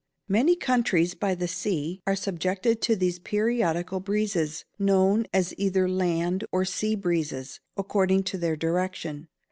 [0.27, 6.43] Many countries by the sea are subjected to these periodical breezes, known as either "land"
[6.51, 9.27] or "sea breezes," according to their direction.